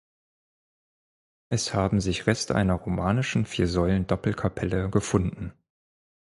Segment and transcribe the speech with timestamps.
[1.49, 5.53] Es haben sich Reste einer romanischen Vier-Säulen-Doppelkapelle gefunden.